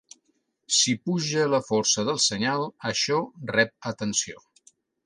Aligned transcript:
Si 0.77 0.95
puja 1.09 1.43
la 1.55 1.59
força 1.67 2.07
del 2.09 2.19
senyal, 2.31 2.67
això 2.95 3.21
rep 3.57 3.79
atenció. 3.95 4.47